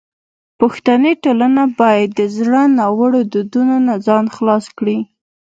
[0.59, 4.97] پښتني ټولنه باید د زړو ناوړو دودونو نه ځان خلاص کړي.